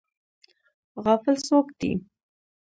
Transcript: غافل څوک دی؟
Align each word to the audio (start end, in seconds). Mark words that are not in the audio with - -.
غافل 1.03 1.35
څوک 1.47 1.67
دی؟ 1.79 1.91